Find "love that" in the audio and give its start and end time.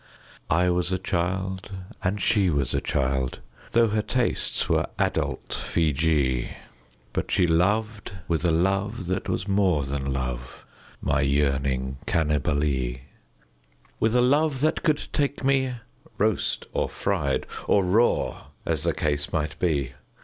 8.49-9.29, 14.21-14.81